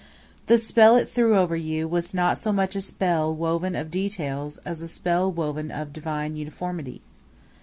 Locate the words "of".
3.75-3.91, 5.69-5.93